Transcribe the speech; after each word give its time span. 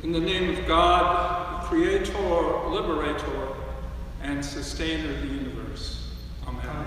In 0.00 0.12
the 0.12 0.20
name 0.20 0.56
of 0.56 0.64
God, 0.68 1.64
the 1.64 1.66
Creator, 1.66 2.12
Liberator, 2.68 3.48
and 4.22 4.44
Sustainer 4.44 5.12
of 5.12 5.22
the 5.22 5.26
universe. 5.26 6.12
Amen. 6.46 6.86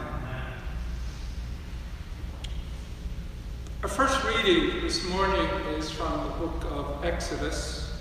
Our 3.84 3.90
first 3.90 4.24
reading 4.24 4.80
this 4.80 5.06
morning 5.10 5.46
is 5.76 5.92
from 5.92 6.24
the 6.24 6.34
book 6.38 6.64
of 6.72 7.04
Exodus. 7.04 7.92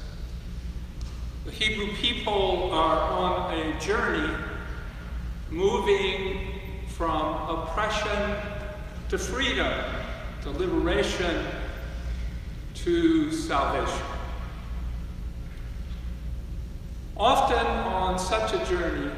The 1.45 1.51
Hebrew 1.51 1.93
people 1.97 2.71
are 2.73 3.01
on 3.11 3.53
a 3.59 3.81
journey 3.81 4.33
moving 5.51 6.53
from 6.87 7.35
oppression 7.49 8.37
to 9.09 9.19
freedom, 9.19 9.73
to 10.43 10.51
liberation, 10.51 11.47
to 12.75 13.33
salvation. 13.33 14.07
Often 17.21 17.67
on 17.67 18.19
such 18.19 18.55
a 18.55 18.65
journey, 18.65 19.11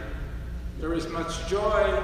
there 0.80 0.92
is 0.92 1.08
much 1.10 1.46
joy 1.46 2.02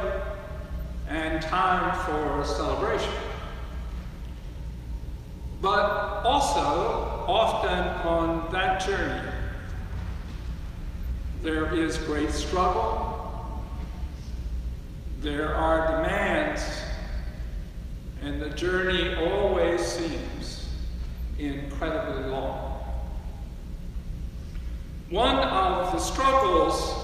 and 1.08 1.42
time 1.42 1.92
for 2.06 2.44
celebration. 2.44 3.12
But 5.60 6.22
also, 6.24 7.24
often 7.26 7.80
on 8.06 8.48
that 8.52 8.80
journey, 8.86 9.28
there 11.42 11.74
is 11.74 11.98
great 11.98 12.30
struggle, 12.30 13.60
there 15.20 15.52
are 15.52 16.00
demands, 16.00 16.62
and 18.22 18.40
the 18.40 18.50
journey 18.50 19.16
always 19.16 19.84
seems 19.84 20.68
incredibly 21.40 22.30
long. 22.30 22.67
One 25.10 25.36
of 25.38 25.92
the 25.92 25.98
struggles 25.98 26.94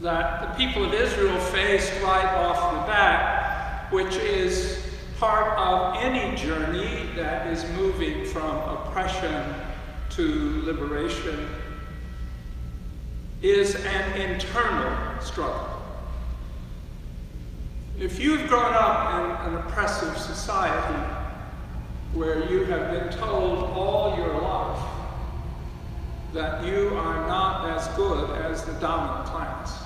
that 0.00 0.40
the 0.40 0.56
people 0.56 0.84
of 0.84 0.92
Israel 0.92 1.38
faced 1.38 1.92
right 2.02 2.24
off 2.24 2.72
the 2.72 2.92
bat, 2.92 3.92
which 3.92 4.16
is 4.16 4.84
part 5.20 5.56
of 5.56 6.02
any 6.02 6.36
journey 6.36 7.08
that 7.14 7.46
is 7.46 7.64
moving 7.76 8.24
from 8.24 8.56
oppression 8.68 9.54
to 10.10 10.62
liberation, 10.64 11.48
is 13.40 13.76
an 13.76 14.20
internal 14.20 15.20
struggle. 15.20 15.80
If 18.00 18.18
you've 18.18 18.48
grown 18.48 18.74
up 18.74 19.46
in 19.46 19.52
an 19.52 19.58
oppressive 19.60 20.18
society 20.18 21.04
where 22.14 22.50
you 22.50 22.64
have 22.64 22.90
been 22.90 23.16
told 23.16 23.70
all 23.76 24.16
your 24.16 24.40
life 24.40 24.95
that 26.36 26.62
you 26.66 26.90
are 26.96 27.26
not 27.26 27.66
as 27.70 27.88
good 27.96 28.30
as 28.42 28.62
the 28.64 28.72
dominant 28.74 29.26
class. 29.26 29.82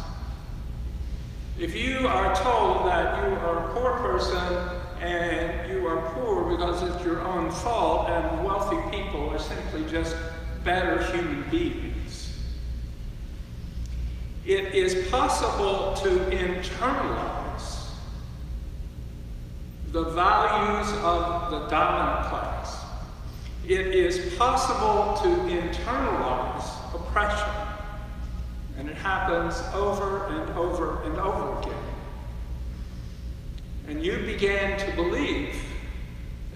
If 1.61 1.77
you 1.77 2.09
are 2.09 2.35
told 2.35 2.89
that 2.89 3.25
you 3.25 3.37
are 3.37 3.71
a 3.71 3.73
poor 3.73 3.93
person 3.99 4.59
and 5.01 5.71
you 5.71 5.87
are 5.87 6.11
poor 6.11 6.51
because 6.51 6.83
it's 6.83 7.05
your 7.05 7.21
own 7.21 7.53
fault 7.53 8.09
and 8.11 8.45
wealthy 8.45 8.79
people 8.91 9.31
are 9.31 9.39
simply 9.39 9.85
just 9.89 10.17
better 10.65 11.05
human 11.13 11.49
beings, 11.51 12.37
it 14.45 14.75
is 14.75 15.09
possible 15.09 15.95
to 16.03 16.09
internalize 16.35 17.91
the 19.93 20.03
values 20.03 20.93
of 21.05 21.53
the 21.53 21.69
dominant 21.69 22.29
class 22.29 22.50
it 23.71 23.95
is 23.95 24.35
possible 24.35 25.17
to 25.23 25.29
internalize 25.49 26.93
oppression, 26.93 27.49
and 28.77 28.91
it 28.91 28.97
happens 28.97 29.63
over 29.75 30.27
and 30.27 30.51
over 30.59 31.01
and 31.05 31.17
over 31.19 31.61
again. 31.61 31.85
And 33.87 34.05
you 34.05 34.19
begin 34.27 34.77
to 34.77 34.97
believe, 34.97 35.55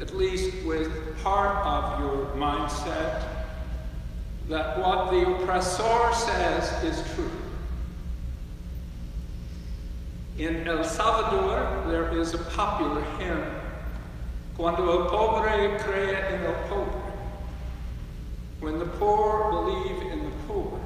at 0.01 0.13
least 0.17 0.57
with 0.67 0.91
part 1.23 1.65
of 1.65 2.01
your 2.01 2.27
mindset, 2.35 3.29
that 4.49 4.81
what 4.81 5.13
the 5.13 5.37
oppressor 5.37 6.13
says 6.15 6.83
is 6.83 7.15
true. 7.15 7.31
In 10.37 10.67
El 10.67 10.83
Salvador, 10.83 11.85
there 11.87 12.19
is 12.19 12.35
a 12.35 12.39
popular 12.39 13.03
hymn 13.21 13.45
Cuando 14.57 14.89
el 14.89 15.11
pobre 15.11 15.77
cree 15.79 16.15
en 16.15 16.45
el 16.45 16.55
pobre. 16.69 17.04
When 18.65 18.79
the 18.79 18.87
poor 18.87 19.51
believe 19.53 20.11
in 20.11 20.25
the 20.25 20.31
poor, 20.49 20.81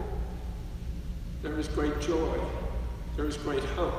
there 1.43 1.57
is 1.61 1.69
great 1.69 2.01
joy, 2.01 2.37
there 3.15 3.25
is 3.25 3.37
great 3.37 3.63
hope. 3.63 3.95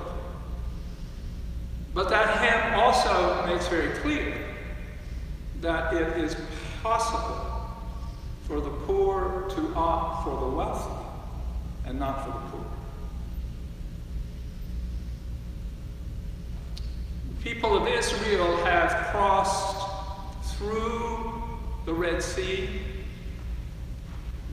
But 1.94 2.10
that 2.10 2.42
hymn 2.42 2.78
also 2.78 3.46
makes 3.48 3.70
very 3.70 3.98
clear 4.00 4.36
that 5.62 5.94
it 5.94 6.18
is 6.18 6.36
possible 6.84 7.72
for 8.50 8.60
the 8.60 8.70
poor 8.70 9.50
to 9.56 9.74
opt 9.78 10.26
for 10.26 10.38
the 10.42 10.58
wealthy 10.58 11.06
and 11.86 11.98
not 11.98 12.26
for 12.26 12.32
the 12.32 12.48
poor. 12.48 12.66
people 17.42 17.78
of 17.78 17.88
Israel 17.88 18.58
have 18.66 18.92
crossed 19.12 20.58
through 20.58 21.42
the 21.86 21.94
Red 21.94 22.22
Sea. 22.22 22.68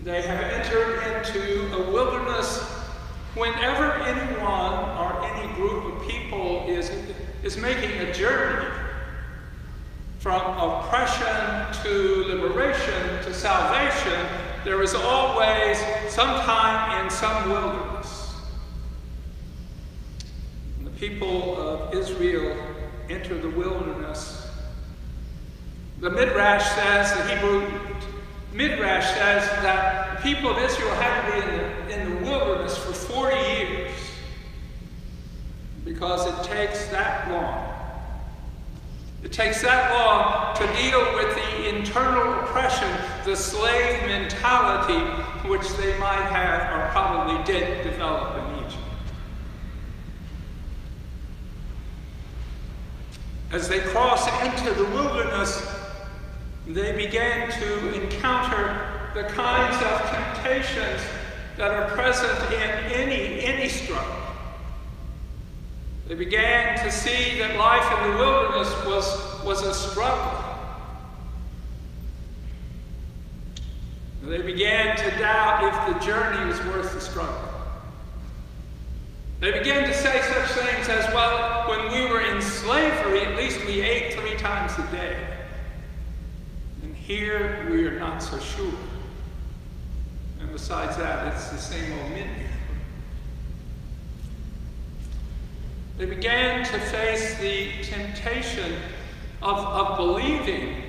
They 0.07 0.23
have 0.23 0.41
entered 0.41 1.03
into 1.17 1.75
a 1.75 1.91
wilderness 1.91 2.63
whenever 3.35 3.91
anyone 4.05 4.89
or 5.01 5.21
any 5.25 5.53
group 5.55 5.85
of 5.85 6.09
people 6.09 6.65
is, 6.69 6.93
is 7.43 7.57
making 7.57 7.91
a 7.99 8.13
journey 8.15 8.69
from 10.21 10.41
oppression 10.59 11.83
to 11.83 12.25
liberation 12.29 13.25
to 13.25 13.35
salvation, 13.35 14.25
there 14.63 14.81
is 14.81 14.95
always 14.95 15.77
some 16.09 16.41
time 16.43 17.05
in 17.05 17.11
some 17.11 17.51
wilderness. 17.51 18.33
And 20.79 20.87
the 20.87 20.93
people 21.01 21.61
of 21.61 21.93
Israel 21.93 22.57
enter 23.11 23.37
the 23.37 23.51
wilderness. 23.51 24.49
The 25.99 26.11
Midrash 26.11 26.65
says, 26.77 27.13
the 27.13 27.35
Hebrew 27.35 27.76
Midrash 28.57 29.07
says 29.09 29.47
that 29.63 30.17
the 30.17 30.23
people 30.23 30.51
of 30.51 30.59
Israel 30.59 30.95
had 30.95 31.27
to 31.27 31.33
be 31.33 31.47
in 31.47 31.59
the, 31.59 32.01
in 32.01 32.25
the 32.25 32.31
wilderness 32.31 32.77
for 32.79 32.95
40 32.95 33.37
years 33.37 33.93
because 35.85 36.27
it 36.27 36.51
takes 36.51 36.87
that 36.89 37.31
long. 37.31 37.75
It 39.23 39.31
takes 39.31 39.61
that 39.61 39.91
long 39.93 40.57
to 40.57 40.67
deal 40.81 41.01
with 41.17 41.35
the 41.35 41.69
internal 41.69 42.41
oppression, 42.41 42.89
the 43.27 43.37
slave 43.37 44.07
mentality 44.07 45.01
which 45.47 45.69
they 45.77 45.99
might 45.99 46.25
have 46.31 46.73
or 46.73 46.91
probably 46.93 47.45
did 47.45 47.85
develop 47.85 48.37
in 48.39 48.65
Egypt. 48.65 48.83
As 53.53 53.69
they 53.69 53.81
crossed 53.81 54.33
into 54.45 54.73
the 54.73 54.85
wilderness, 54.91 55.76
they 56.67 56.93
began 56.93 57.51
to 57.53 58.03
encounter 58.03 59.11
the 59.15 59.23
kinds 59.25 59.77
of 59.83 60.11
temptations 60.11 61.01
that 61.57 61.71
are 61.71 61.89
present 61.91 62.53
in 62.53 62.71
any, 62.93 63.41
any 63.45 63.69
struggle. 63.69 64.17
They 66.09 66.15
began 66.15 66.77
to 66.85 66.91
see 66.91 67.39
that 67.39 67.57
life 67.57 68.05
in 68.05 68.11
the 68.11 68.19
wilderness 68.19 68.69
was, 68.85 69.45
was 69.45 69.63
a 69.63 69.75
struggle. 69.75 70.43
They 74.23 74.43
began 74.43 74.97
to 74.97 75.11
doubt 75.19 75.63
if 75.65 75.95
the 75.95 76.05
journey 76.05 76.47
was 76.47 76.59
worth 76.65 76.93
the 76.95 77.01
struggle. 77.01 77.49
They 79.39 79.53
began 79.53 79.87
to 79.87 79.95
say 79.95 80.21
such 80.21 80.65
things 80.65 80.89
as, 80.89 81.07
well, 81.15 81.69
when 81.69 81.93
we 81.93 82.11
were 82.11 82.23
in 82.23 82.43
slavery, 82.43 83.21
at 83.21 83.37
least 83.37 83.65
we 83.67 83.81
ate 83.83 84.15
three 84.15 84.35
times 84.37 84.73
a 84.79 84.91
day. 84.91 85.36
Here 87.07 87.69
we 87.71 87.87
are 87.87 88.01
not 88.01 88.21
so 88.21 88.37
sure. 88.41 88.73
And 90.41 90.51
besides 90.51 90.97
that, 90.97 91.33
it's 91.33 91.51
the 91.51 91.57
same 91.57 91.97
old 92.01 92.11
menu. 92.11 92.49
They 95.99 96.07
began 96.07 96.65
to 96.65 96.81
face 96.81 97.39
the 97.39 97.71
temptation 97.85 98.75
of, 99.41 99.57
of 99.57 99.97
believing, 99.97 100.83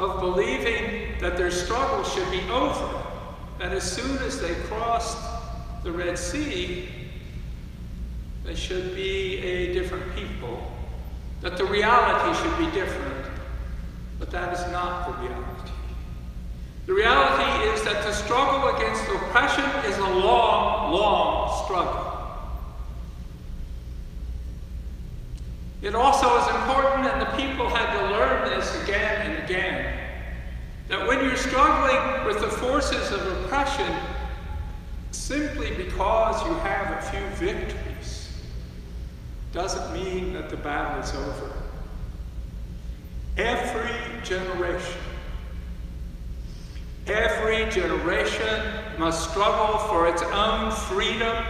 of 0.00 0.18
believing 0.18 1.12
that 1.20 1.36
their 1.36 1.52
struggle 1.52 2.02
should 2.02 2.28
be 2.32 2.40
over. 2.50 3.00
That 3.60 3.70
as 3.70 3.84
soon 3.84 4.18
as 4.18 4.40
they 4.40 4.54
crossed 4.66 5.16
the 5.84 5.92
Red 5.92 6.18
Sea, 6.18 6.88
they 8.44 8.56
should 8.56 8.96
be 8.96 9.38
a 9.38 9.72
different 9.74 10.12
people, 10.16 10.72
that 11.40 11.56
the 11.56 11.64
reality 11.64 12.36
should 12.42 12.58
be 12.58 12.68
different, 12.76 13.23
but 14.24 14.32
that 14.32 14.54
is 14.54 14.72
not 14.72 15.06
the 15.06 15.28
reality. 15.28 15.70
The 16.86 16.94
reality 16.94 17.68
is 17.68 17.82
that 17.84 18.02
the 18.04 18.12
struggle 18.12 18.74
against 18.74 19.06
oppression 19.08 19.64
is 19.84 19.98
a 19.98 20.08
long, 20.08 20.92
long 20.92 21.64
struggle. 21.64 22.10
It 25.82 25.94
also 25.94 26.38
is 26.38 26.46
important, 26.54 27.06
and 27.06 27.20
the 27.20 27.36
people 27.36 27.68
had 27.68 27.92
to 27.98 28.14
learn 28.14 28.48
this 28.48 28.82
again 28.84 29.30
and 29.30 29.44
again, 29.44 29.98
that 30.88 31.06
when 31.06 31.22
you're 31.22 31.36
struggling 31.36 32.24
with 32.24 32.40
the 32.40 32.48
forces 32.48 33.10
of 33.10 33.20
oppression, 33.44 33.94
simply 35.10 35.74
because 35.76 36.42
you 36.46 36.54
have 36.54 36.98
a 36.98 37.10
few 37.10 37.46
victories 37.46 38.30
doesn't 39.52 39.92
mean 39.92 40.32
that 40.32 40.48
the 40.48 40.56
battle 40.56 41.02
is 41.02 41.14
over. 41.14 41.52
Every 43.36 44.13
generation, 44.24 45.00
every 47.06 47.70
generation 47.70 48.72
must 48.98 49.30
struggle 49.30 49.78
for 49.88 50.08
its 50.08 50.22
own 50.22 50.70
freedom 50.72 51.44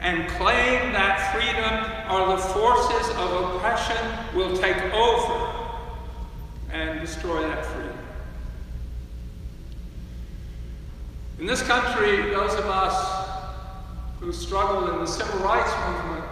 and 0.00 0.28
claim 0.30 0.92
that 0.92 1.32
freedom 1.32 2.12
or 2.12 2.36
the 2.36 2.42
forces 2.42 3.08
of 3.16 3.54
oppression 3.54 3.96
will 4.34 4.56
take 4.56 4.76
over 4.92 5.52
and 6.72 7.00
destroy 7.00 7.42
that 7.42 7.64
freedom. 7.66 7.98
In 11.38 11.46
this 11.46 11.62
country, 11.62 12.30
those 12.30 12.54
of 12.54 12.66
us 12.66 13.28
who 14.20 14.32
struggled 14.32 14.90
in 14.90 14.98
the 15.00 15.06
civil 15.06 15.40
rights 15.40 15.72
movement 15.88 16.24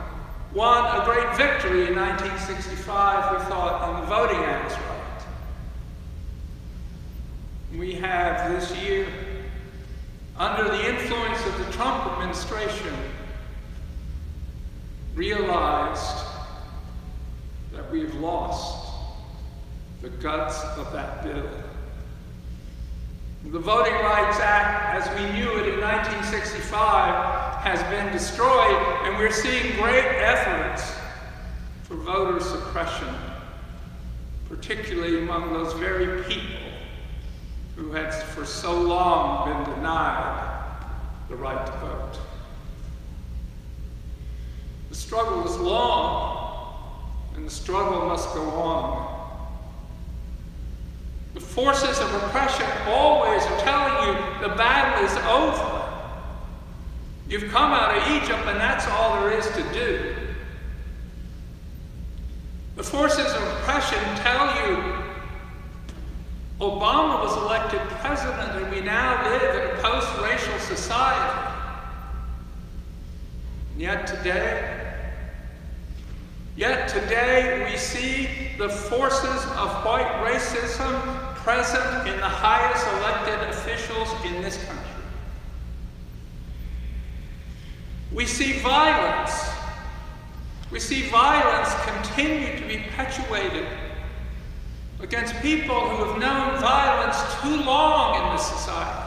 won 0.54 0.84
a 1.00 1.04
great 1.04 1.36
victory 1.36 1.88
in 1.88 1.96
1965, 1.96 3.38
we 3.38 3.44
thought, 3.46 3.88
in 3.88 4.00
the 4.00 4.06
Voting 4.06 4.44
Acts 4.44 4.74
right. 4.74 4.89
We 7.76 7.92
have 7.94 8.50
this 8.50 8.76
year, 8.82 9.06
under 10.36 10.64
the 10.64 10.88
influence 10.88 11.46
of 11.46 11.56
the 11.64 11.72
Trump 11.72 12.04
administration, 12.12 12.92
realized 15.14 16.26
that 17.72 17.88
we've 17.92 18.12
lost 18.14 18.92
the 20.02 20.08
guts 20.08 20.64
of 20.78 20.92
that 20.92 21.22
bill. 21.22 21.48
The 23.52 23.58
Voting 23.60 23.94
Rights 23.94 24.40
Act, 24.40 25.06
as 25.06 25.16
we 25.16 25.38
knew 25.38 25.50
it 25.58 25.72
in 25.72 25.80
1965, 25.80 27.62
has 27.62 27.80
been 27.84 28.12
destroyed, 28.12 28.76
and 29.04 29.16
we're 29.16 29.30
seeing 29.30 29.76
great 29.76 30.04
efforts 30.04 30.92
for 31.84 31.94
voter 31.94 32.40
suppression, 32.40 33.14
particularly 34.48 35.18
among 35.18 35.52
those 35.52 35.72
very 35.74 36.24
people 36.24 36.69
who 37.80 37.92
had 37.92 38.12
for 38.12 38.44
so 38.44 38.78
long 38.78 39.48
been 39.48 39.74
denied 39.74 40.84
the 41.30 41.34
right 41.34 41.64
to 41.64 41.72
vote. 41.78 42.18
The 44.90 44.94
struggle 44.94 45.46
is 45.46 45.56
long, 45.56 46.84
and 47.34 47.46
the 47.46 47.50
struggle 47.50 48.06
must 48.06 48.34
go 48.34 48.42
on. 48.50 49.40
The 51.32 51.40
forces 51.40 51.98
of 52.00 52.14
oppression 52.16 52.66
always 52.88 53.42
are 53.44 53.60
telling 53.60 54.08
you 54.08 54.46
the 54.46 54.54
battle 54.56 55.02
is 55.06 55.16
over. 55.26 56.10
You've 57.30 57.50
come 57.50 57.72
out 57.72 57.96
of 57.96 58.22
Egypt, 58.22 58.46
and 58.46 58.60
that's 58.60 58.86
all 58.88 59.22
there 59.22 59.38
is 59.38 59.46
to 59.52 59.62
do. 59.72 60.16
The 62.76 62.82
forces 62.82 63.32
of 63.32 63.42
oppression 63.42 64.00
tell 64.16 64.68
you 64.68 64.99
Obama 66.60 67.22
was 67.22 67.36
elected 67.38 67.80
president, 68.00 68.62
and 68.62 68.70
we 68.70 68.80
now 68.80 69.28
live 69.28 69.42
in 69.42 69.78
a 69.78 69.82
post 69.82 70.08
racial 70.20 70.58
society. 70.58 71.52
And 73.72 73.80
yet 73.80 74.06
today, 74.06 74.80
Yet 76.60 76.88
today 76.88 77.70
we 77.70 77.78
see 77.78 78.28
the 78.58 78.68
forces 78.68 79.44
of 79.56 79.82
white 79.82 80.12
racism 80.22 81.34
present 81.36 82.06
in 82.06 82.20
the 82.20 82.28
highest 82.28 82.86
elected 82.98 83.48
officials 83.48 84.08
in 84.26 84.42
this 84.42 84.62
country. 84.64 84.84
We 88.12 88.26
see 88.26 88.58
violence. 88.58 89.32
We 90.70 90.80
see 90.80 91.08
violence 91.08 91.72
continue 91.86 92.58
to 92.58 92.68
be 92.68 92.82
perpetuated 92.82 93.66
against 95.02 95.34
people 95.40 95.74
who 95.74 96.04
have 96.04 96.18
known 96.18 96.60
violence 96.60 97.16
too 97.42 97.64
long 97.64 98.22
in 98.22 98.36
this 98.36 98.46
society. 98.46 99.06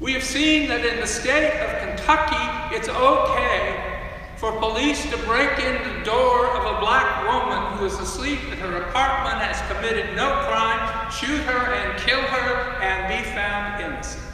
We 0.00 0.12
have 0.14 0.24
seen 0.24 0.68
that 0.68 0.84
in 0.84 1.00
the 1.00 1.06
state 1.06 1.60
of 1.60 1.88
Kentucky, 1.88 2.74
it's 2.74 2.88
okay 2.88 3.90
for 4.38 4.52
police 4.58 5.02
to 5.10 5.18
break 5.18 5.58
in 5.58 5.74
the 5.74 6.04
door 6.04 6.46
of 6.56 6.76
a 6.76 6.80
black 6.80 7.26
woman 7.28 7.76
who 7.76 7.84
is 7.84 7.92
asleep 8.00 8.40
in 8.50 8.56
her 8.58 8.82
apartment, 8.84 9.36
has 9.36 9.60
committed 9.70 10.16
no 10.16 10.30
crime, 10.48 11.10
shoot 11.10 11.42
her 11.42 11.74
and 11.74 12.00
kill 12.00 12.22
her, 12.22 12.80
and 12.80 13.08
be 13.08 13.30
found 13.32 13.82
innocent. 13.82 14.24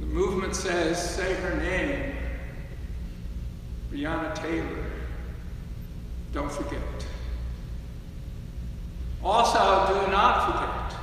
The 0.00 0.06
movement 0.06 0.56
says, 0.56 1.14
say 1.14 1.34
her 1.34 1.56
name, 1.56 1.81
Breonna 4.02 4.34
Taylor. 4.34 4.90
Don't 6.32 6.50
forget. 6.50 6.80
Also, 9.22 9.94
do 9.94 10.10
not 10.10 10.46
forget 10.46 11.00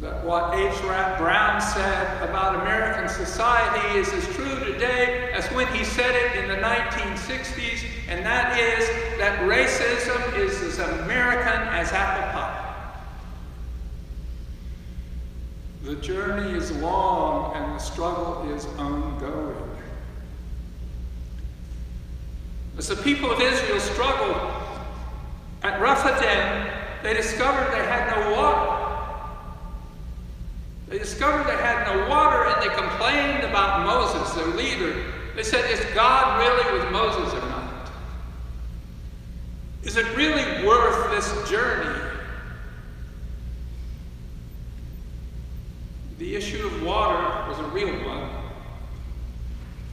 that 0.00 0.24
what 0.24 0.54
H. 0.54 0.72
Rap 0.84 1.18
Brown 1.18 1.60
said 1.60 2.28
about 2.28 2.62
American 2.62 3.10
society 3.10 3.98
is 3.98 4.10
as 4.14 4.26
true 4.34 4.58
today 4.64 5.30
as 5.34 5.44
when 5.48 5.66
he 5.68 5.84
said 5.84 6.14
it 6.16 6.42
in 6.42 6.48
the 6.48 6.56
1960s, 6.56 7.84
and 8.08 8.24
that 8.24 8.58
is 8.58 8.88
that 9.18 9.38
racism 9.40 10.38
is 10.38 10.62
as 10.62 10.78
American 10.78 11.68
as 11.68 11.92
apple 11.92 12.32
pie. 12.32 12.58
The 15.82 15.96
journey 15.96 16.56
is 16.56 16.72
long 16.78 17.54
and 17.54 17.74
the 17.74 17.78
struggle 17.78 18.50
is 18.54 18.64
ongoing. 18.78 19.81
As 22.82 22.88
the 22.88 22.96
people 22.96 23.30
of 23.30 23.40
Israel 23.40 23.78
struggled 23.78 24.36
at 25.62 25.80
Rephidim, 25.80 26.68
they 27.04 27.14
discovered 27.14 27.70
they 27.70 27.86
had 27.86 28.10
no 28.10 28.32
water. 28.32 29.38
They 30.88 30.98
discovered 30.98 31.46
they 31.46 31.62
had 31.62 31.86
no 31.86 32.08
water 32.08 32.44
and 32.44 32.60
they 32.60 32.74
complained 32.74 33.44
about 33.44 33.86
Moses, 33.86 34.34
their 34.34 34.48
leader. 34.56 35.00
They 35.36 35.44
said, 35.44 35.70
Is 35.70 35.78
God 35.94 36.40
really 36.40 36.80
with 36.80 36.90
Moses 36.90 37.32
or 37.32 37.48
not? 37.50 37.92
Is 39.84 39.96
it 39.96 40.16
really 40.16 40.66
worth 40.66 41.08
this 41.12 41.48
journey? 41.48 42.00
The 46.18 46.34
issue 46.34 46.66
of 46.66 46.82
water 46.82 47.48
was 47.48 47.60
a 47.60 47.68
real 47.68 47.94
one. 48.08 48.28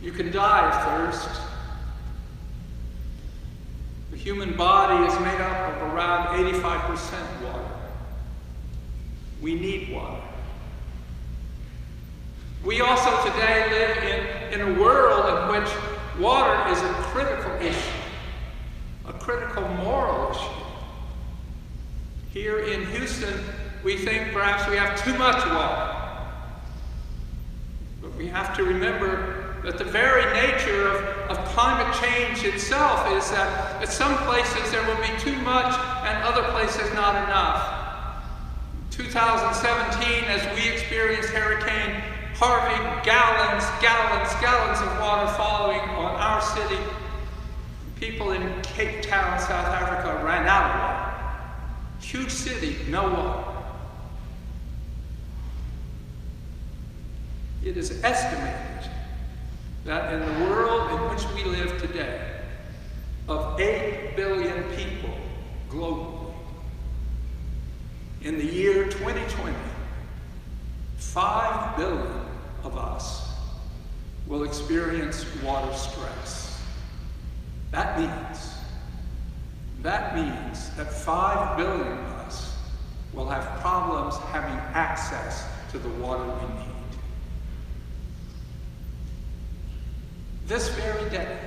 You 0.01 0.11
can 0.11 0.31
die 0.31 0.71
of 0.71 1.13
thirst. 1.13 1.48
The 4.19 4.25
human 4.25 4.57
body 4.57 5.05
is 5.05 5.17
made 5.21 5.39
up 5.39 5.77
of 5.77 5.93
around 5.93 6.27
85% 6.43 7.41
water. 7.41 7.65
We 9.41 9.55
need 9.55 9.93
water. 9.93 10.21
We 12.65 12.81
also 12.81 13.09
today 13.23 13.69
live 13.69 14.53
in, 14.53 14.59
in 14.59 14.75
a 14.75 14.79
world 14.81 15.25
in 15.25 15.61
which 15.61 15.71
water 16.19 16.69
is 16.69 16.81
a 16.81 16.93
critical 17.13 17.53
issue, 17.65 17.97
a 19.07 19.13
critical 19.13 19.65
moral 19.69 20.31
issue. 20.31 20.65
Here 22.33 22.59
in 22.59 22.87
Houston, 22.87 23.39
we 23.85 23.95
think 23.95 24.33
perhaps 24.33 24.69
we 24.69 24.75
have 24.75 25.01
too 25.01 25.17
much 25.17 25.45
water. 25.45 25.95
But 28.01 28.15
we 28.15 28.27
have 28.27 28.53
to 28.57 28.65
remember 28.65 29.38
that 29.63 29.77
the 29.77 29.83
very 29.83 30.23
nature 30.33 30.87
of, 30.87 31.37
of 31.37 31.45
climate 31.49 31.93
change 32.01 32.43
itself 32.43 33.11
is 33.11 33.29
that 33.31 33.81
at 33.81 33.89
some 33.89 34.15
places 34.19 34.71
there 34.71 34.83
will 34.87 35.01
be 35.01 35.19
too 35.19 35.35
much 35.41 35.73
and 36.07 36.23
other 36.23 36.43
places 36.51 36.93
not 36.93 37.15
enough. 37.27 37.75
2017, 38.91 40.23
as 40.25 40.41
we 40.57 40.69
experienced 40.69 41.29
Hurricane 41.29 42.01
Harvey, 42.35 42.77
gallons, 43.03 43.65
gallons, 43.81 44.33
gallons 44.39 44.79
of 44.79 44.99
water 45.01 45.31
falling 45.33 45.81
on 45.81 46.15
our 46.15 46.41
city. 46.41 46.81
People 47.99 48.31
in 48.31 48.61
Cape 48.61 49.01
Town, 49.01 49.37
South 49.39 49.67
Africa 49.67 50.23
ran 50.23 50.47
out 50.47 50.71
of 50.71 50.79
water. 50.79 51.09
Huge 51.99 52.31
city, 52.31 52.77
no 52.87 53.03
water. 53.03 53.43
It 57.65 57.75
is 57.75 58.01
estimated 58.05 58.68
that 59.89 60.13
in 60.13 60.19
the 60.19 60.45
world 60.45 60.91
in 60.91 61.09
which 61.09 61.25
we 61.33 61.49
live 61.49 61.81
today, 61.81 62.21
of 63.27 63.59
8 63.59 64.15
billion 64.15 64.63
people 64.75 65.09
globally, 65.67 66.31
in 68.21 68.37
the 68.37 68.45
year 68.45 68.83
2020, 68.83 69.57
5 70.97 71.77
billion 71.77 72.21
of 72.63 72.77
us 72.77 73.33
will 74.27 74.43
experience 74.43 75.25
water 75.41 75.73
stress. 75.73 76.61
That 77.71 77.97
means, 77.99 78.53
that 79.81 80.15
means 80.15 80.69
that 80.75 80.93
5 80.93 81.57
billion 81.57 81.97
of 81.97 82.11
us 82.27 82.55
will 83.11 83.27
have 83.27 83.59
problems 83.59 84.17
having 84.31 84.59
access 84.75 85.47
to 85.71 85.79
the 85.79 85.89
water 85.89 86.25
we 86.25 86.59
need. 86.59 86.68
This 90.49 90.69
very 90.69 91.07
day, 91.11 91.37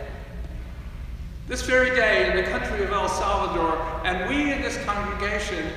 this 1.49 1.63
very 1.63 1.91
day 1.91 2.31
in 2.31 2.37
the 2.37 2.49
country 2.49 2.85
of 2.85 2.93
El 2.93 3.09
Salvador, 3.09 3.77
and 4.05 4.31
we 4.31 4.53
in 4.53 4.63
this 4.63 4.77
congregation 4.85 5.73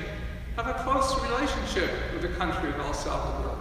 have 0.55 0.67
a 0.67 0.75
close 0.83 1.19
relationship 1.23 1.89
with 2.13 2.21
the 2.21 2.27
country 2.37 2.69
of 2.69 2.79
El 2.79 2.93
Salvador. 2.93 3.57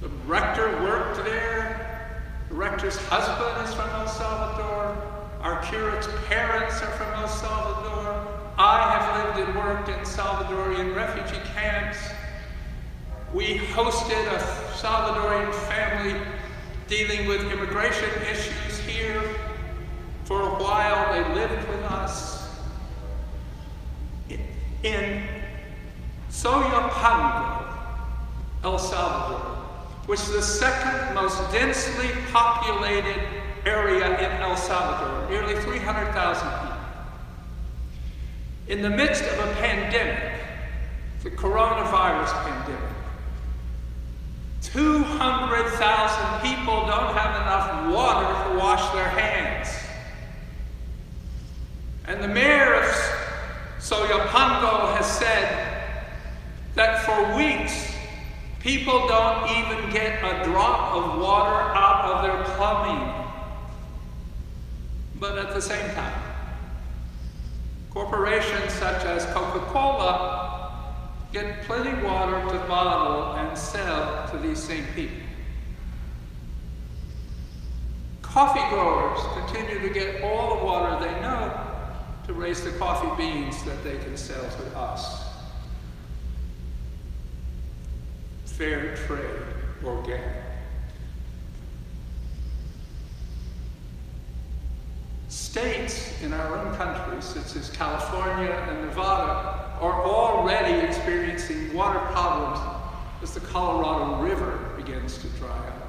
The 0.00 0.08
rector 0.24 0.70
worked 0.84 1.16
there. 1.24 2.22
The 2.48 2.54
rector's 2.54 2.96
husband 2.96 3.68
is 3.68 3.74
from 3.74 3.90
El 3.90 4.06
Salvador. 4.06 4.96
Our 5.40 5.60
curate's 5.64 6.06
parents 6.28 6.80
are 6.80 6.92
from 6.92 7.12
El 7.14 7.26
Salvador. 7.26 8.24
I 8.56 9.00
have 9.00 9.36
lived 9.36 9.48
and 9.48 9.58
worked 9.58 9.88
in 9.88 9.98
Salvadorian 10.04 10.94
refugee 10.94 11.42
camps. 11.56 11.98
We 13.34 13.58
hosted 13.58 14.32
a 14.32 14.38
Salvadorian 14.78 15.52
family 15.66 16.20
dealing 16.92 17.26
with 17.26 17.50
immigration 17.50 18.10
issues 18.30 18.78
here. 18.80 19.22
For 20.24 20.42
a 20.42 20.62
while, 20.62 21.10
they 21.14 21.34
lived 21.34 21.66
with 21.70 21.82
us. 21.84 22.50
In 24.82 25.26
Soyapango, 26.30 27.64
El 28.62 28.78
Salvador, 28.78 29.40
which 30.04 30.20
is 30.20 30.32
the 30.32 30.42
second 30.42 31.14
most 31.14 31.38
densely 31.50 32.10
populated 32.30 33.22
area 33.64 34.06
in 34.18 34.42
El 34.42 34.54
Salvador, 34.54 35.30
nearly 35.30 35.58
300,000 35.62 36.46
people. 36.46 36.76
In 38.68 38.82
the 38.82 38.90
midst 38.90 39.24
of 39.24 39.38
a 39.38 39.54
pandemic, 39.54 40.34
the 41.22 41.30
coronavirus 41.30 42.32
pandemic, 42.44 42.91
200,000 44.72 46.40
people 46.40 46.86
don't 46.86 47.14
have 47.14 47.42
enough 47.42 47.94
water 47.94 48.50
to 48.50 48.58
wash 48.58 48.92
their 48.94 49.08
hands. 49.08 49.68
And 52.06 52.22
the 52.22 52.28
mayor 52.28 52.74
of 52.74 52.84
Soyapango 53.78 54.96
has 54.96 55.06
said 55.06 55.84
that 56.74 57.04
for 57.04 57.36
weeks 57.36 57.92
People 58.62 59.08
don't 59.08 59.50
even 59.50 59.90
get 59.90 60.22
a 60.22 60.44
drop 60.44 60.94
of 60.94 61.20
water 61.20 61.76
out 61.76 62.04
of 62.04 62.22
their 62.22 62.54
plumbing. 62.54 63.12
But 65.18 65.36
at 65.36 65.52
the 65.52 65.60
same 65.60 65.92
time, 65.96 66.22
corporations 67.90 68.72
such 68.72 69.04
as 69.04 69.26
Coca 69.34 69.66
Cola 69.72 70.51
get 71.32 71.62
plenty 71.62 72.02
water 72.04 72.40
to 72.50 72.58
bottle 72.66 73.36
and 73.36 73.56
sell 73.56 74.28
to 74.30 74.38
these 74.38 74.62
same 74.62 74.84
people. 74.94 75.16
Coffee 78.20 78.68
growers 78.70 79.20
continue 79.38 79.80
to 79.80 79.92
get 79.92 80.22
all 80.22 80.58
the 80.58 80.64
water 80.64 81.04
they 81.04 81.20
know 81.20 81.58
to 82.26 82.32
raise 82.32 82.62
the 82.62 82.70
coffee 82.72 83.22
beans 83.22 83.62
that 83.64 83.82
they 83.82 83.98
can 83.98 84.16
sell 84.16 84.42
to 84.42 84.78
us. 84.78 85.32
fair 88.62 88.94
trade 88.94 89.42
organic. 89.84 90.22
States 95.28 96.22
in 96.22 96.32
our 96.32 96.58
own 96.58 96.72
countries, 96.76 97.24
such 97.24 97.56
as 97.56 97.70
California 97.70 98.52
and 98.68 98.86
Nevada, 98.86 99.61
are 99.82 100.04
already 100.04 100.86
experiencing 100.86 101.74
water 101.74 101.98
problems 101.98 102.60
as 103.20 103.34
the 103.34 103.40
Colorado 103.40 104.22
River 104.22 104.72
begins 104.76 105.18
to 105.18 105.26
dry 105.30 105.48
up. 105.48 105.82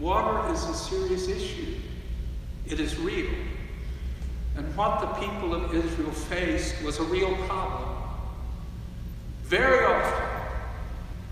Water 0.00 0.52
is 0.52 0.64
a 0.64 0.74
serious 0.74 1.28
issue. 1.28 1.76
It 2.66 2.80
is 2.80 2.98
real. 2.98 3.30
And 4.56 4.76
what 4.76 5.00
the 5.00 5.06
people 5.24 5.54
of 5.54 5.72
Israel 5.72 6.10
faced 6.10 6.82
was 6.82 6.98
a 6.98 7.04
real 7.04 7.36
problem. 7.46 7.88
Very 9.44 9.84
often, 9.84 10.26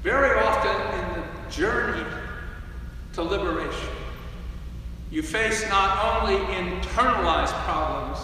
very 0.04 0.38
often 0.38 0.98
in 1.00 1.22
the 1.22 1.50
journey 1.50 2.06
to 3.14 3.22
liberation, 3.22 3.88
you 5.10 5.22
face 5.22 5.68
not 5.68 6.22
only 6.22 6.36
internalized 6.54 7.54
problems, 7.64 8.18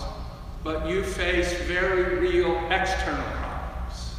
but 0.64 0.88
you 0.88 1.02
face 1.02 1.52
very 1.64 2.16
real 2.16 2.56
external 2.70 3.22
problems. 3.22 4.14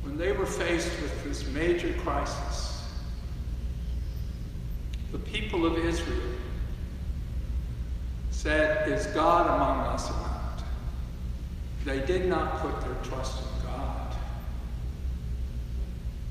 When 0.00 0.16
they 0.16 0.32
were 0.32 0.46
faced 0.46 0.90
with 1.02 1.22
this 1.22 1.46
major 1.48 1.92
crisis, 1.98 2.82
the 5.12 5.18
people 5.18 5.66
of 5.66 5.76
Israel 5.76 6.18
said, 8.30 8.90
Is 8.90 9.06
God 9.08 9.46
among 9.46 9.86
us 9.86 10.10
or 10.10 10.14
not? 10.14 10.64
They 11.84 12.00
did 12.06 12.26
not 12.26 12.60
put 12.60 12.80
their 12.80 12.94
trust 13.04 13.42
in 13.42 13.66
God. 13.66 14.16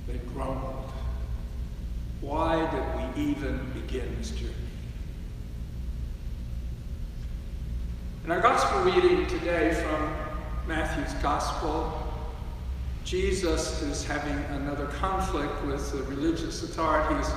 They 0.08 0.18
grumbled. 0.34 0.92
Why 2.22 2.68
did 2.72 3.16
we 3.16 3.30
even 3.30 3.72
begin 3.74 4.16
this 4.18 4.32
journey? 4.32 4.71
In 8.24 8.30
our 8.30 8.40
gospel 8.40 8.82
reading 8.82 9.25
today 9.25 9.74
from 9.74 10.16
Matthew's 10.68 11.12
gospel, 11.24 11.92
Jesus 13.04 13.82
is 13.82 14.06
having 14.06 14.38
another 14.56 14.86
conflict 14.86 15.66
with 15.66 15.92
the 15.92 16.04
religious 16.04 16.62
authorities. 16.62 17.28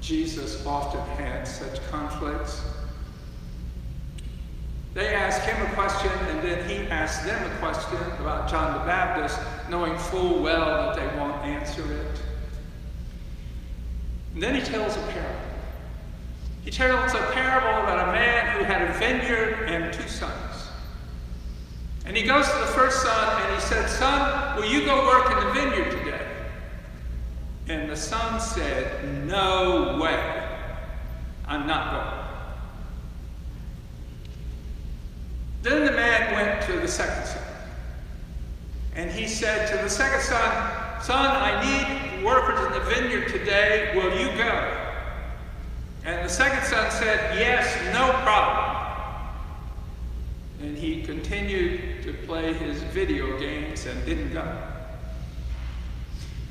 Jesus 0.00 0.64
often 0.64 1.02
had 1.22 1.44
such 1.44 1.86
conflicts. 1.90 2.62
They 4.94 5.14
ask 5.14 5.42
him 5.42 5.66
a 5.66 5.74
question, 5.74 6.10
and 6.28 6.42
then 6.42 6.66
he 6.66 6.76
asks 6.90 7.22
them 7.26 7.52
a 7.52 7.58
question 7.58 7.98
about 8.20 8.48
John 8.48 8.72
the 8.72 8.86
Baptist, 8.86 9.38
knowing 9.68 9.98
full 9.98 10.42
well 10.42 10.94
that 10.94 10.96
they 10.96 11.18
won't 11.18 11.44
answer 11.44 11.84
it. 11.92 12.22
And 14.32 14.42
then 14.42 14.54
he 14.54 14.62
tells 14.62 14.96
a 14.96 15.02
parable. 15.08 15.39
He 16.64 16.70
tells 16.70 17.14
a 17.14 17.22
parable 17.32 17.82
about 17.82 18.08
a 18.08 18.12
man 18.12 18.58
who 18.58 18.64
had 18.64 18.82
a 18.82 18.92
vineyard 18.98 19.66
and 19.66 19.92
two 19.92 20.08
sons. 20.08 20.68
And 22.04 22.16
he 22.16 22.22
goes 22.24 22.46
to 22.48 22.58
the 22.58 22.66
first 22.66 23.02
son 23.02 23.42
and 23.42 23.54
he 23.54 23.60
said, 23.60 23.88
Son, 23.88 24.56
will 24.56 24.66
you 24.66 24.84
go 24.84 25.06
work 25.06 25.30
in 25.30 25.46
the 25.46 25.52
vineyard 25.52 25.90
today? 25.90 26.26
And 27.68 27.88
the 27.88 27.96
son 27.96 28.40
said, 28.40 29.26
No 29.26 29.98
way. 30.02 30.48
I'm 31.46 31.66
not 31.66 31.92
going. 31.92 32.20
Then 35.62 35.86
the 35.86 35.92
man 35.92 36.34
went 36.34 36.62
to 36.62 36.80
the 36.80 36.88
second 36.88 37.26
son. 37.26 37.42
And 38.94 39.10
he 39.10 39.26
said 39.26 39.68
to 39.68 39.82
the 39.82 39.90
second 39.90 40.22
son, 40.22 41.00
Son, 41.02 41.26
I 41.26 41.62
need 41.64 42.24
workers 42.24 42.66
in 42.66 42.72
the 42.72 42.80
vineyard 42.90 43.28
today. 43.28 43.92
Will 43.94 44.18
you 44.18 44.36
go? 44.36 44.89
And 46.04 46.24
the 46.24 46.32
second 46.32 46.64
son 46.64 46.90
said, 46.90 47.38
Yes, 47.38 47.76
no 47.94 48.10
problem. 48.22 48.66
And 50.62 50.76
he 50.76 51.02
continued 51.02 52.02
to 52.02 52.12
play 52.26 52.52
his 52.52 52.82
video 52.84 53.38
games 53.38 53.86
and 53.86 54.04
didn't 54.04 54.32
go. 54.32 54.46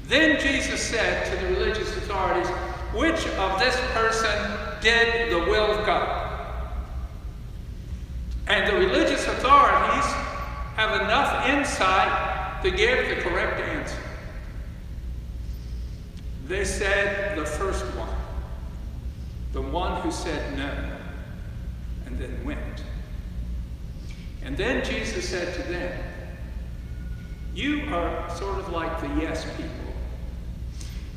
Then 0.08 0.40
Jesus 0.40 0.82
said 0.82 1.30
to 1.30 1.46
the 1.46 1.54
religious 1.54 1.96
authorities, 1.98 2.48
Which 2.94 3.28
of 3.38 3.60
this 3.60 3.80
person 3.94 4.58
did 4.82 5.32
the 5.32 5.40
will 5.40 5.72
of 5.72 5.86
God? 5.86 6.30
And 8.48 8.68
the 8.68 8.78
religious 8.80 9.28
authorities 9.28 10.06
have 10.76 11.02
enough 11.02 11.48
insight 11.48 12.64
to 12.64 12.72
give 12.72 13.10
the 13.10 13.22
correct 13.22 13.60
answer. 13.60 13.98
They 16.48 16.66
said 16.66 17.38
the 17.38 17.46
first 17.46 17.86
one, 17.96 18.10
the 19.54 19.62
one 19.62 20.02
who 20.02 20.12
said 20.12 20.58
no, 20.58 20.72
and 22.06 22.18
then 22.20 22.44
went. 22.44 22.84
And 24.44 24.56
then 24.56 24.84
Jesus 24.84 25.28
said 25.28 25.54
to 25.56 25.64
them, 25.72 25.92
You 27.54 27.82
are 27.94 28.30
sort 28.36 28.60
of 28.60 28.70
like 28.70 29.02
the 29.02 29.08
yes 29.22 29.46
people. 29.58 29.70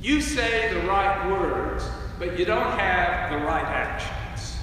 You 0.00 0.20
say 0.20 0.72
the 0.74 0.86
right 0.88 1.30
words, 1.30 1.84
but 2.18 2.38
you 2.38 2.44
don't 2.44 2.78
have 2.78 3.30
the 3.30 3.46
right 3.46 3.64
actions. 3.64 4.56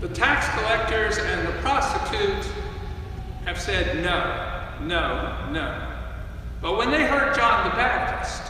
The 0.00 0.08
tax 0.08 0.46
collectors 0.58 1.16
and 1.18 1.48
the 1.48 1.52
prostitutes 1.62 2.48
have 3.46 3.60
said 3.60 4.02
no, 4.02 4.86
no, 4.86 5.48
no. 5.50 5.90
But 6.60 6.76
when 6.76 6.90
they 6.90 7.04
heard 7.04 7.34
John 7.34 7.64
the 7.70 7.76
Baptist, 7.76 8.42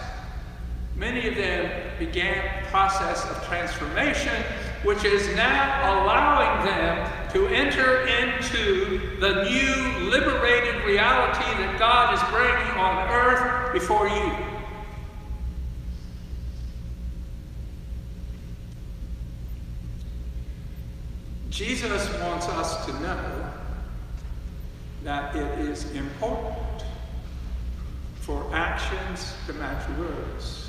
many 0.97 1.29
of 1.29 1.37
them 1.37 1.84
began 1.99 2.39
a 2.39 2.67
process 2.69 3.25
of 3.31 3.45
transformation, 3.45 4.43
which 4.83 5.05
is 5.05 5.35
now 5.37 6.03
allowing 6.03 6.65
them 6.67 7.31
to 7.33 7.47
enter 7.49 8.07
into 8.07 9.19
the 9.21 9.45
new 9.45 10.11
liberated 10.11 10.85
reality 10.85 11.45
that 11.63 11.79
God 11.79 12.15
is 12.15 12.23
bringing 12.31 12.79
on 12.79 13.09
earth 13.11 13.73
before 13.73 14.09
you. 14.09 14.33
Jesus 21.51 22.09
wants 22.21 22.49
us 22.49 22.85
to 22.87 22.93
know 23.01 23.53
that 25.05 25.37
it 25.37 25.59
is 25.61 25.89
important 25.93 26.85
for 28.17 28.49
actions 28.53 29.35
to 29.47 29.53
match 29.53 29.89
words. 29.99 30.64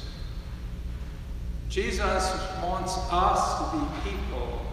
Jesus 1.76 2.32
wants 2.64 2.98
us 3.12 3.60
to 3.60 3.78
be 3.78 4.10
people 4.10 4.66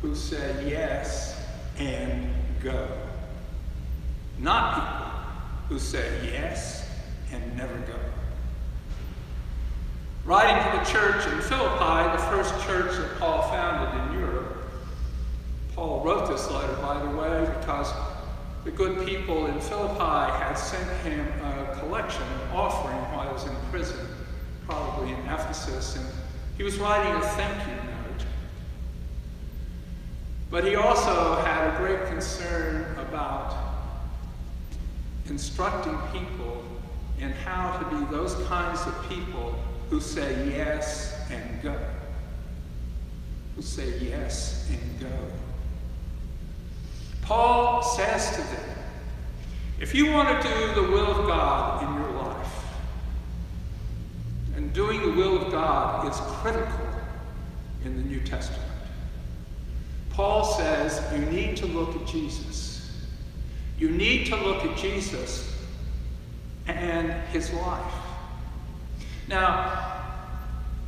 who 0.00 0.14
say 0.14 0.70
yes 0.70 1.38
and 1.76 2.32
go. 2.62 2.88
Not 4.38 4.74
people 4.74 5.68
who 5.68 5.78
say 5.78 6.32
yes 6.32 6.88
and 7.30 7.54
never 7.58 7.76
go. 7.80 7.98
Writing 10.24 10.56
to 10.72 10.78
the 10.78 10.84
church 10.90 11.26
in 11.30 11.42
Philippi, 11.42 12.16
the 12.16 12.22
first 12.30 12.54
church 12.66 12.96
that 12.96 13.18
Paul 13.18 13.42
founded 13.50 14.14
in 14.14 14.20
Europe, 14.20 14.66
Paul 15.74 16.02
wrote 16.02 16.26
this 16.26 16.50
letter, 16.50 16.74
by 16.76 17.02
the 17.02 17.18
way, 17.18 17.52
because 17.60 17.92
the 18.64 18.70
good 18.70 19.06
people 19.06 19.44
in 19.44 19.60
Philippi 19.60 20.32
had 20.42 20.54
sent 20.54 20.88
him 21.02 21.20
a 21.42 21.76
collection, 21.80 22.22
an 22.22 22.56
offering 22.56 22.96
while 23.12 23.26
he 23.26 23.32
was 23.34 23.44
in 23.44 23.54
prison, 23.70 24.06
probably 24.66 25.10
in 25.12 25.20
Ephesus, 25.26 25.96
and 25.96 26.06
he 26.60 26.64
was 26.64 26.76
writing 26.76 27.10
a 27.14 27.22
thank 27.22 27.56
you 27.66 27.74
note. 27.74 28.26
But 30.50 30.62
he 30.62 30.76
also 30.76 31.36
had 31.36 31.72
a 31.72 31.78
great 31.78 32.04
concern 32.08 32.98
about 32.98 33.56
instructing 35.24 35.96
people 36.12 36.62
in 37.18 37.30
how 37.30 37.78
to 37.78 37.96
be 37.96 38.04
those 38.14 38.34
kinds 38.46 38.86
of 38.86 39.08
people 39.08 39.58
who 39.88 40.02
say 40.02 40.50
yes 40.50 41.18
and 41.30 41.62
go. 41.62 41.78
Who 43.56 43.62
say 43.62 43.98
yes 43.98 44.68
and 44.70 45.00
go. 45.00 45.16
Paul 47.22 47.82
says 47.82 48.36
to 48.36 48.42
them, 48.42 48.76
if 49.80 49.94
you 49.94 50.12
want 50.12 50.42
to 50.42 50.46
do 50.46 50.74
the 50.74 50.82
will 50.82 51.06
of 51.06 51.26
God 51.26 51.88
in 51.88 52.02
your 52.02 52.10
life, 52.22 52.30
and 54.56 54.74
doing 54.74 55.00
the 55.00 55.12
will 55.12 55.29
God 55.50 56.08
is 56.08 56.16
critical 56.40 56.86
in 57.84 57.96
the 57.96 58.02
New 58.02 58.20
Testament, 58.20 58.62
Paul 60.10 60.44
says 60.44 61.02
you 61.12 61.24
need 61.26 61.56
to 61.58 61.66
look 61.66 61.96
at 61.96 62.06
Jesus. 62.06 62.90
You 63.78 63.90
need 63.90 64.26
to 64.26 64.36
look 64.36 64.64
at 64.64 64.76
Jesus 64.76 65.56
and 66.66 67.12
his 67.28 67.52
life. 67.54 67.94
Now, 69.28 69.90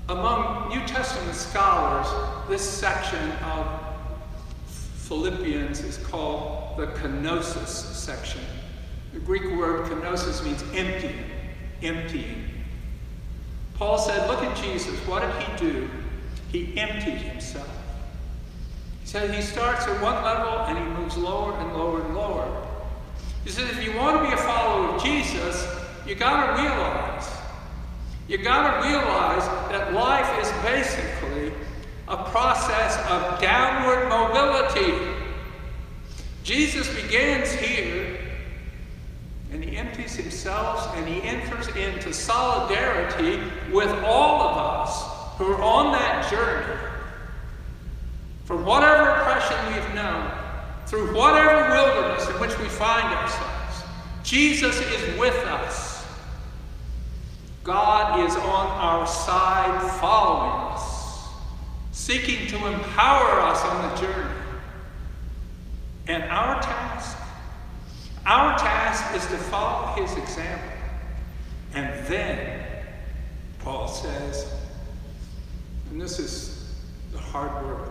among 0.09 0.69
New 0.69 0.87
Testament 0.87 1.35
scholars, 1.35 2.07
this 2.49 2.69
section 2.69 3.31
of 3.45 3.81
Philippians 4.67 5.81
is 5.81 5.97
called 5.99 6.77
the 6.77 6.89
kenosis 6.89 7.95
section. 7.95 8.43
The 9.15 9.21
Greek 9.21 9.45
word 9.57 9.87
kenosis 9.91 10.45
means 10.45 10.63
emptying, 10.75 11.25
emptying. 11.83 12.52
Paul 13.75 13.99
said, 13.99 14.29
Look 14.29 14.43
at 14.43 14.57
Jesus. 14.57 14.99
What 15.07 15.23
did 15.23 15.43
he 15.43 15.71
do? 15.71 15.91
He 16.51 16.79
emptied 16.79 17.19
himself. 17.19 17.69
He 19.01 19.09
said 19.09 19.35
he 19.35 19.43
starts 19.43 19.87
at 19.87 20.01
one 20.03 20.23
level 20.23 20.61
and 20.67 20.79
he 20.79 20.85
moves 21.03 21.17
lower 21.17 21.59
and 21.59 21.73
lower 21.73 22.03
and 22.03 22.15
lower. 22.15 22.69
He 23.45 23.51
said, 23.51 23.69
if 23.71 23.83
you 23.83 23.97
want 23.97 24.23
to 24.23 24.29
be 24.29 24.33
a 24.33 24.37
follower 24.37 24.95
of 24.95 25.03
Jesus, 25.03 25.67
you 26.07 26.15
got 26.15 26.47
to 26.57 26.63
realize, 26.63 27.29
you 28.29 28.39
got 28.39 28.81
to 28.81 28.89
realize 28.89 29.45
that 29.71 29.93
life 29.93 30.41
is 30.41 30.53
basically 30.63 31.53
a 32.07 32.17
process 32.31 32.97
of 33.11 33.41
downward 33.41 34.09
mobility. 34.09 34.95
Jesus 36.45 36.89
begins 36.95 37.53
here 37.53 38.19
and 39.53 39.63
he 39.63 39.77
empties 39.77 40.17
himself 40.17 40.97
and 40.97 41.07
he 41.07 41.23
enters 41.23 41.69
into 41.77 42.13
solidarity 42.13 43.43
with 43.71 43.91
all 44.05 44.41
of 44.41 44.57
us 44.57 45.39
who 45.39 45.53
are 45.53 45.63
on 45.63 45.93
that 45.93 46.31
journey. 46.31 46.81
From 48.45 48.65
whatever 48.65 49.11
oppression 49.11 49.57
we've 49.73 49.95
known, 49.95 50.31
through 50.87 51.15
whatever 51.15 51.75
wilderness 51.75 52.29
in 52.29 52.35
which 52.41 52.59
we 52.59 52.67
find 52.67 53.07
ourselves, 53.15 53.83
Jesus 54.23 54.79
is 54.81 55.19
with 55.19 55.37
us. 55.47 56.07
God 57.63 58.29
is 58.29 58.35
on 58.37 58.67
our 58.67 59.07
side 59.07 60.01
following 60.01 60.75
us 60.75 60.93
seeking 61.93 62.49
to 62.49 62.57
empower 62.67 63.41
us 63.41 63.63
on 63.63 63.89
the 63.89 64.01
journey. 64.01 64.35
And 66.09 66.25
our 66.25 66.61
task, 66.61 66.92
our 68.27 68.57
task 68.59 69.17
is 69.17 69.27
to 69.27 69.37
follow 69.37 70.01
his 70.01 70.17
example. 70.17 70.69
And 71.75 72.07
then, 72.07 72.65
Paul 73.61 73.89
says, 73.89 74.53
and 75.91 76.01
this 76.01 76.19
is 76.19 76.75
the 77.13 77.19
hard 77.19 77.65
work, 77.67 77.91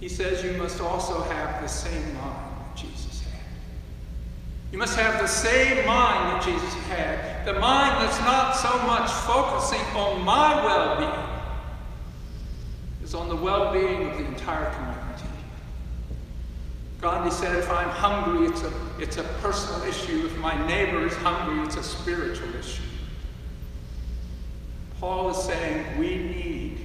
he 0.00 0.08
says 0.08 0.44
you 0.44 0.52
must 0.52 0.80
also 0.80 1.22
have 1.22 1.62
the 1.62 1.68
same 1.68 2.14
mind 2.14 2.56
that 2.60 2.76
Jesus 2.76 3.22
had. 3.22 3.40
You 4.72 4.78
must 4.78 4.96
have 4.96 5.20
the 5.20 5.26
same 5.26 5.86
mind 5.86 6.32
that 6.32 6.42
Jesus 6.44 6.74
had. 6.84 7.46
The 7.46 7.54
mind 7.54 8.04
that's 8.04 8.20
not 8.20 8.56
so 8.56 8.76
much 8.86 9.10
focusing 9.10 9.80
on 9.96 10.22
my 10.22 10.64
well 10.64 10.98
being 10.98 11.26
is 13.02 13.14
on 13.14 13.28
the 13.28 13.36
well 13.36 13.72
being 13.72 14.10
of 14.10 14.18
the 14.18 14.24
entire 14.26 14.70
community. 14.74 14.95
Gandhi 17.06 17.30
said, 17.30 17.54
if 17.54 17.70
I'm 17.70 17.88
hungry, 17.88 18.48
it's 18.48 18.62
a, 18.62 18.72
it's 18.98 19.16
a 19.16 19.22
personal 19.40 19.80
issue. 19.88 20.26
If 20.26 20.36
my 20.38 20.66
neighbor 20.66 21.06
is 21.06 21.14
hungry, 21.14 21.64
it's 21.64 21.76
a 21.76 21.82
spiritual 21.84 22.52
issue. 22.56 22.82
Paul 24.98 25.30
is 25.30 25.36
saying 25.36 26.00
we 26.00 26.16
need, 26.16 26.80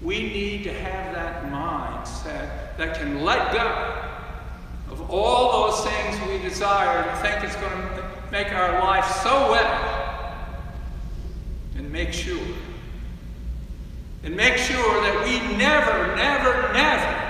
we 0.00 0.22
need 0.22 0.64
to 0.64 0.72
have 0.72 1.14
that 1.14 1.44
mindset 1.52 2.78
that 2.78 2.96
can 2.96 3.22
let 3.22 3.52
go 3.52 4.92
of 4.92 5.10
all 5.10 5.68
those 5.68 5.84
things 5.84 6.18
we 6.26 6.38
desire 6.38 7.00
and 7.00 7.20
think 7.20 7.44
it's 7.44 7.56
going 7.56 7.70
to 7.70 8.10
make 8.32 8.50
our 8.52 8.82
life 8.82 9.04
so 9.22 9.50
well 9.50 10.46
and 11.76 11.92
make 11.92 12.14
sure 12.14 12.38
and 14.24 14.34
make 14.34 14.56
sure 14.56 15.02
that 15.02 15.22
we 15.26 15.54
never, 15.58 16.16
never, 16.16 16.72
never 16.72 17.25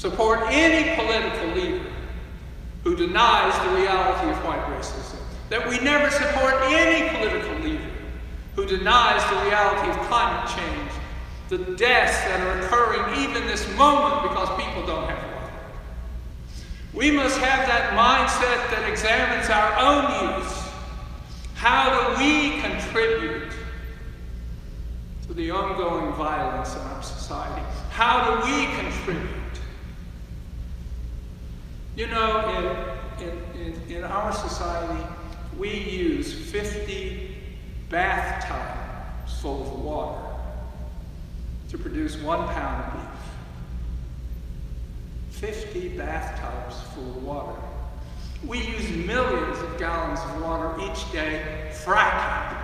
support 0.00 0.40
any 0.46 0.96
political 0.96 1.48
leader 1.48 1.84
who 2.84 2.96
denies 2.96 3.52
the 3.66 3.82
reality 3.82 4.30
of 4.30 4.44
white 4.46 4.64
racism. 4.72 5.18
That 5.50 5.68
we 5.68 5.78
never 5.80 6.10
support 6.10 6.54
any 6.68 7.06
political 7.18 7.54
leader 7.58 7.90
who 8.56 8.64
denies 8.64 9.22
the 9.28 9.44
reality 9.44 9.90
of 9.90 10.06
climate 10.06 10.48
change, 10.56 10.90
the 11.50 11.76
deaths 11.76 12.18
that 12.22 12.40
are 12.40 12.60
occurring 12.60 13.28
even 13.28 13.46
this 13.46 13.68
moment 13.76 14.22
because 14.22 14.48
people 14.64 14.86
don't 14.86 15.06
have 15.06 15.18
water. 15.34 15.52
We 16.94 17.10
must 17.10 17.36
have 17.36 17.68
that 17.68 17.92
mindset 17.92 18.70
that 18.70 18.88
examines 18.90 19.50
our 19.50 19.76
own 19.84 20.38
use. 20.40 20.64
How 21.56 22.16
do 22.16 22.24
we 22.24 22.58
contribute 22.62 23.52
to 25.26 25.34
the 25.34 25.50
ongoing 25.50 26.14
violence 26.14 26.74
in 26.74 26.80
our 26.80 27.02
society? 27.02 27.60
How 27.90 28.40
do 28.40 28.50
we 28.50 28.64
contribute? 28.76 29.40
You 32.00 32.06
know, 32.06 32.96
in, 33.18 33.28
in, 33.28 33.34
in, 33.60 33.96
in 33.98 34.04
our 34.04 34.32
society, 34.32 35.04
we 35.58 35.68
use 35.70 36.32
50 36.50 37.36
bathtubs 37.90 39.38
full 39.42 39.60
of 39.60 39.80
water 39.80 40.22
to 41.68 41.76
produce 41.76 42.16
one 42.16 42.48
pound 42.48 42.84
of 42.86 42.92
beef. 45.34 45.50
50 45.52 45.88
bathtubs 45.90 46.80
full 46.94 47.10
of 47.10 47.22
water. 47.22 47.60
We 48.46 48.62
use 48.62 48.88
millions 49.06 49.58
of 49.58 49.78
gallons 49.78 50.20
of 50.20 50.40
water 50.40 50.74
each 50.90 51.12
day 51.12 51.70
fracking 51.84 52.56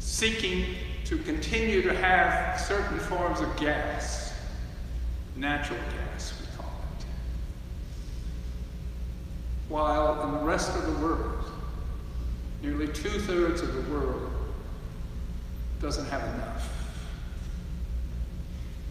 seeking 0.00 0.66
to 1.06 1.16
continue 1.16 1.80
to 1.80 1.94
have 1.94 2.60
certain 2.60 2.98
forms 2.98 3.40
of 3.40 3.56
gas, 3.56 4.34
natural 5.34 5.80
gas, 6.12 6.34
we 6.38 6.46
call 6.58 6.70
it. 6.98 7.06
While 9.74 10.22
in 10.22 10.30
the 10.30 10.44
rest 10.44 10.72
of 10.76 10.86
the 10.86 11.04
world, 11.04 11.50
nearly 12.62 12.86
two 12.86 13.08
thirds 13.08 13.60
of 13.60 13.74
the 13.74 13.92
world 13.92 14.30
doesn't 15.80 16.06
have 16.06 16.22
enough. 16.32 16.72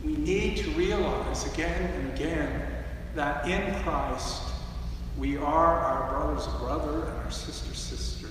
We 0.03 0.17
need 0.17 0.57
to 0.57 0.69
realize 0.71 1.47
again 1.53 1.89
and 1.89 2.13
again 2.13 2.83
that 3.15 3.47
in 3.47 3.81
Christ 3.81 4.41
we 5.17 5.37
are 5.37 5.79
our 5.79 6.11
brother's 6.11 6.47
brother 6.57 7.07
and 7.07 7.17
our 7.19 7.31
sister's 7.31 7.79
sister. 7.79 8.27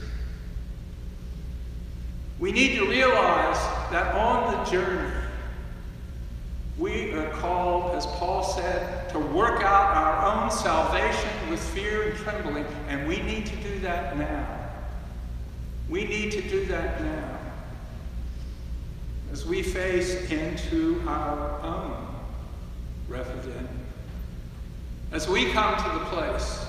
We 2.39 2.53
need 2.53 2.77
to 2.77 2.87
realize 2.87 3.57
that 3.91 4.15
on 4.15 4.53
the 4.53 4.71
journey, 4.71 5.11
we 6.77 7.15
are 7.15 7.31
called, 7.31 7.97
as 7.97 8.05
Paul 8.05 8.45
said, 8.45 9.09
to 9.09 9.19
work 9.19 9.63
out 9.63 9.97
our 9.97 10.43
own 10.45 10.51
salvation 10.51 11.32
with 11.53 11.75
fear 11.75 12.09
and 12.09 12.19
trembling, 12.19 12.65
and 12.89 13.07
we 13.07 13.21
need 13.21 13.45
to 13.45 13.57
do 13.57 13.79
that 13.81 14.17
now. 14.17 14.71
We 15.91 16.05
need 16.05 16.33
to 16.33 16.41
do 16.41 16.65
that 16.65 17.03
now. 17.03 17.39
As 19.31 19.45
we 19.45 19.63
face 19.63 20.31
into 20.31 21.03
our 21.07 21.61
own 21.61 22.07
Rephidim, 23.07 23.69
as 25.13 25.29
we 25.29 25.53
come 25.53 25.77
to 25.77 25.99
the 25.99 26.07
place 26.07 26.65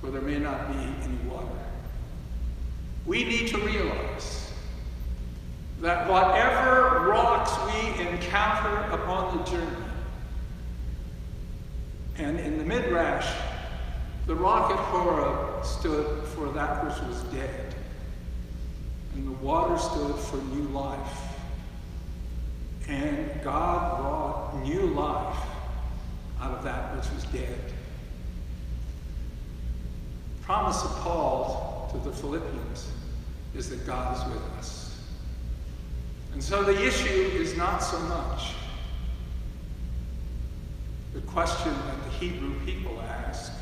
where 0.00 0.10
there 0.10 0.22
may 0.22 0.38
not 0.38 0.72
be 0.72 0.78
any 0.78 1.18
water, 1.28 1.46
we 3.04 3.24
need 3.24 3.48
to 3.48 3.58
realize 3.58 4.50
that 5.82 6.08
whatever 6.08 7.06
rocks 7.10 7.52
we 7.66 8.06
encounter 8.06 8.90
upon 8.90 9.36
the 9.36 9.44
journey, 9.44 9.84
and 12.16 12.40
in 12.40 12.56
the 12.56 12.64
Midrash, 12.64 13.28
the 14.28 14.34
rock 14.34 14.70
at 14.70 14.76
Horeb 14.76 15.64
stood 15.64 16.22
for 16.28 16.50
that 16.50 16.84
which 16.84 17.08
was 17.08 17.22
dead, 17.32 17.74
and 19.14 19.26
the 19.26 19.32
water 19.44 19.78
stood 19.78 20.14
for 20.16 20.36
new 20.54 20.68
life. 20.68 21.18
And 22.88 23.42
God 23.42 23.98
brought 23.98 24.62
new 24.62 24.82
life 24.88 25.38
out 26.42 26.58
of 26.58 26.62
that 26.62 26.94
which 26.94 27.10
was 27.14 27.24
dead. 27.24 27.72
Promise 30.42 30.84
of 30.84 30.90
Paul 30.98 31.88
to 31.92 31.98
the 31.98 32.14
Philippians 32.14 32.92
is 33.54 33.70
that 33.70 33.86
God 33.86 34.14
is 34.14 34.34
with 34.34 34.42
us. 34.58 35.00
And 36.34 36.44
so 36.44 36.62
the 36.62 36.86
issue 36.86 37.08
is 37.08 37.56
not 37.56 37.78
so 37.78 37.98
much 38.00 38.52
the 41.14 41.22
question 41.22 41.72
that 41.72 42.04
the 42.04 42.10
Hebrew 42.10 42.54
people 42.66 43.00
ask 43.00 43.52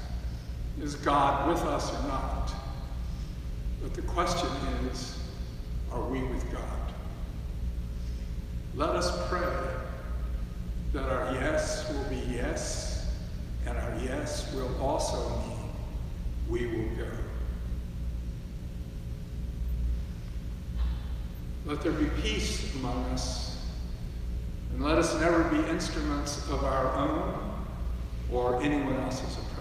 is 0.80 0.94
God 0.96 1.48
with 1.48 1.62
us 1.62 1.92
or 1.92 2.08
not? 2.08 2.52
But 3.82 3.94
the 3.94 4.02
question 4.02 4.48
is, 4.90 5.18
are 5.92 6.02
we 6.02 6.22
with 6.22 6.50
God? 6.52 6.62
Let 8.74 8.90
us 8.90 9.10
pray 9.28 9.40
that 10.92 11.08
our 11.08 11.32
yes 11.34 11.90
will 11.90 12.04
be 12.04 12.22
yes, 12.30 13.10
and 13.66 13.76
our 13.76 13.96
yes 14.04 14.52
will 14.54 14.70
also 14.82 15.28
mean 15.40 15.70
we 16.48 16.66
will 16.66 16.96
go. 16.96 17.10
Let 21.64 21.80
there 21.80 21.92
be 21.92 22.06
peace 22.22 22.74
among 22.76 23.04
us, 23.06 23.58
and 24.72 24.84
let 24.84 24.98
us 24.98 25.18
never 25.20 25.44
be 25.44 25.58
instruments 25.68 26.48
of 26.50 26.62
our 26.64 26.94
own 26.96 27.34
or 28.30 28.62
anyone 28.62 28.96
else's 29.00 29.36
oppression. 29.38 29.55